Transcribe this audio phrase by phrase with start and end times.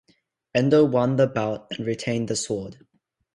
[0.55, 2.83] Endo won the bout and retained the sword.